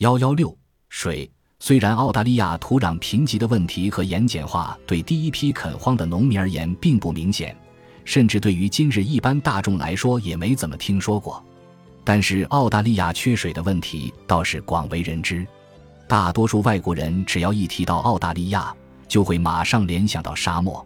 [0.00, 0.56] 幺幺六
[0.88, 1.30] 水。
[1.58, 7.54] 虽然澳大利亚土壤贫瘠的问题和盐碱化对第一批垦荒的农民而言并不明显，
[8.06, 11.44] 甚至对于今日一般大众来说也没怎么听说过，
[12.02, 15.46] 但是澳大利亚缺水的问题倒是广为人知。
[16.08, 18.74] 大多数外国人只要一提到澳大利亚，
[19.06, 20.84] 就会马上联想到沙漠。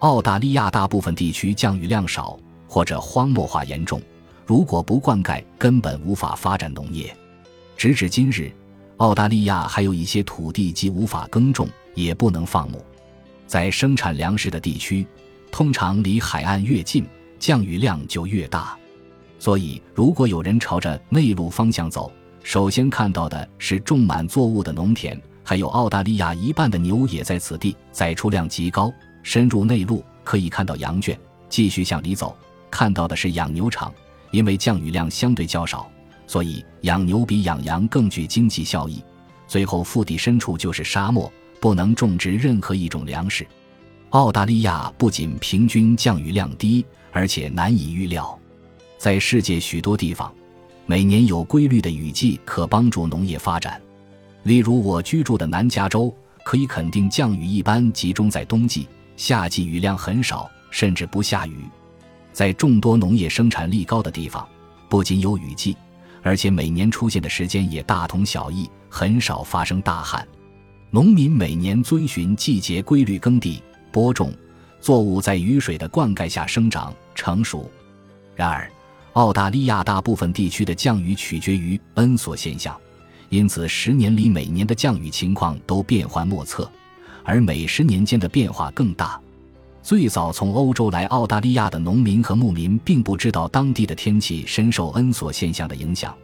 [0.00, 2.38] 澳大利亚大部分地区降雨量少，
[2.68, 3.98] 或者荒漠化严重，
[4.44, 7.16] 如果不灌溉，根本无法发展农业。
[7.82, 8.48] 直至今日。
[8.98, 12.80] 澳大利亚还有一些土地既无法耕种，也不能放牧。
[13.44, 15.04] 在生产粮食的地区，
[15.50, 17.04] 通常离海岸越近，
[17.40, 18.78] 降雨量就越大。
[19.40, 22.12] 所以，如果有人朝着内陆方向走，
[22.44, 28.92] 首先看到的是种满作物的农田，还有澳大利亚一半的牛也在此地，载出量极高。
[29.24, 31.18] 深入内陆，可以看到羊圈。
[31.48, 32.36] 继续向里走，
[32.70, 33.92] 看到的是养牛场，
[34.30, 35.90] 因为降雨量相对较少。
[36.32, 39.04] 所以养牛比养羊更具经济效益。
[39.46, 43.46] 最后腹地深处就是沙漠，不能种植任何一种粮食。
[44.10, 48.38] 澳大利亚不仅平均降雨量低，而且难以预料。
[48.96, 50.32] 在世界许多地方，
[50.86, 53.78] 每年有规律的雨季可帮助农业发展。
[54.44, 56.10] 例如我居住的南加州，
[56.42, 61.58] 可以肯定降雨一般集中在冬季，夏季雨量很少，甚至不下雨。
[62.32, 64.48] 在众多农业生产力高的地方，
[64.88, 65.76] 不仅有雨季。
[66.22, 70.26] 而且每年出现的时间也大同小异，很少发生大旱。
[70.90, 74.32] 农民每年遵循季节规律耕地、播种，
[74.80, 77.70] 作物在雨水的灌溉下生长成熟。
[78.36, 78.70] 然而，
[79.14, 82.78] 澳大利亚大部分地区的降雨取决于恩索现象，
[83.28, 86.70] 因此十年里每年的降雨情况都变幻莫测，
[87.24, 89.20] 而每十年间的变化更大。
[89.82, 96.16] 最早从欧洲来澳大利亚的农民和牧民并不知道当地的天气深受恩索现象的影响，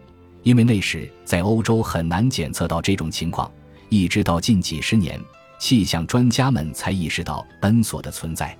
[0.44, 3.50] 因为那时在欧洲很难检测到这种情况。
[3.88, 5.20] 一直到近几十年，
[5.58, 8.56] 气象专家们才意识到恩索的存在。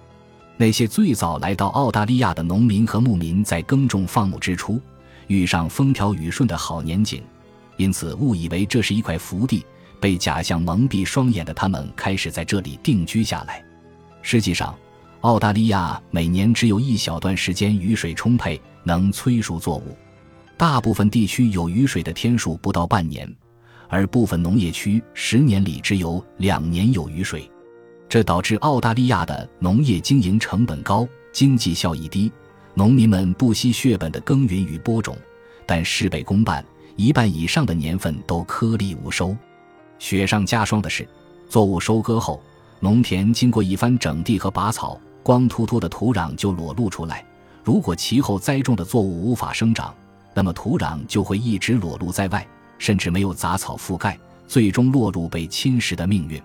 [0.57, 4.81] 那些最早来到澳大利亚的农民和牧民在耕种放牧之初
[5.29, 7.23] 遇上风调雨顺的好年景，
[7.77, 9.65] 因此误以为这是一块福地，
[10.01, 13.63] 被假象蒙蔽双眼的他们开始在这里定居下来。
[14.23, 14.77] 实际上，
[15.23, 19.97] 澳大利亚每年只有一小段时间雨水充沛，能催熟作物。
[20.57, 23.29] 大部分地区有雨水的天数不到半年，
[23.89, 27.51] 而部分农业区十年里只有两年有雨水。
[28.09, 32.31] 这导致澳大利亚的农业经营成本高，经济效益低。
[32.75, 35.17] 农民们不惜血本的耕耘与播种，
[35.67, 36.65] 但事倍功半，
[36.95, 39.37] 一半以上的年份都颗粒无收。
[39.99, 41.07] 雪上加霜的是，
[41.49, 42.41] 作物收割后，
[42.79, 44.99] 农田经过一番整地和拔草。
[45.29, 47.23] 光秃秃的土壤就裸露出来。
[47.63, 49.95] 如果其后栽种的作物无法生长，
[50.33, 56.43] 那么土壤就会一直裸露在外，甚至没有杂草覆盖，最终落入被侵蚀的命运。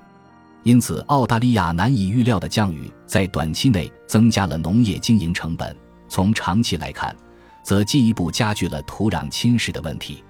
[0.63, 5.73] 因此，澳大利亚难以预料的降雨在短期内增加了农业经营成本；
[6.09, 7.15] 从长期来看，
[7.63, 10.21] 则进一步加剧了土壤侵蚀的问题。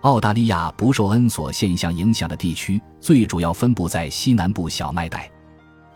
[0.00, 5.30] 澳大利亚不受恩索现象影响的地区，最主要分布在西南部小麦带。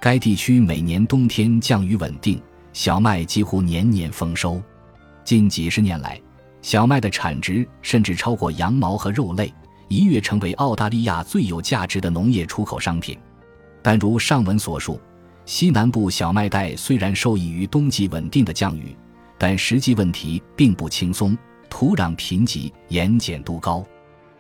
[0.05, 2.39] 该地区每年冬天降雨稳定，
[2.75, 4.63] 小麦几乎年年丰收。
[5.25, 6.21] 近几十年来，
[6.61, 9.51] 小麦的产值甚至超过羊毛和肉类，
[9.89, 13.19] 一跃成为澳大利亚最有价值的农业出口商品。
[13.81, 15.01] 但如上文所述，
[15.47, 18.95] 西南部小麦带虽然受益于冬季稳定的降雨，
[19.39, 21.35] 但实际问题并不轻松：
[21.71, 23.83] 土壤贫瘠，盐碱度高。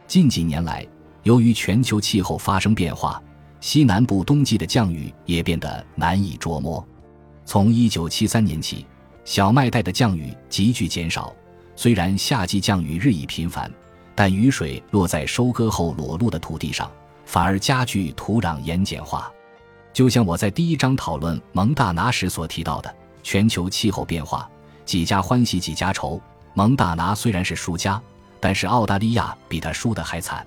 [0.07, 0.87] 近几年来，
[1.23, 3.19] 由于全球气候发生变化。
[3.67, 6.87] 西南部冬季的降雨也变得难以捉摸。
[7.47, 8.85] 从1973年起，
[9.25, 11.35] 小麦带的降雨急剧减少。
[11.75, 13.73] 虽然夏季降雨日益频繁，
[14.15, 16.93] 但雨水落在收割后裸露的土地上，
[17.25, 19.33] 反而加剧土壤盐碱化。
[19.95, 24.47] 就像我在第一章讨论蒙大拿时所提到的，全球气候变化，
[24.85, 26.21] 几家欢喜几家愁。
[26.53, 27.99] 蒙大拿虽然是输家，
[28.41, 30.47] 但是澳大利亚比他输得还惨。